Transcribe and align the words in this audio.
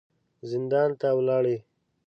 زندان 0.51 0.89
ته 0.99 1.07
ولاړې. 1.17 1.57